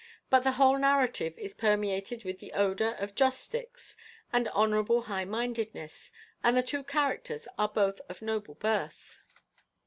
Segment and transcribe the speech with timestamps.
[0.31, 3.95] But the whole narrative is permeated with the odour of joss sticks
[4.33, 6.09] and honourable high mindedness,
[6.43, 9.21] and the two characters are both of noble birth."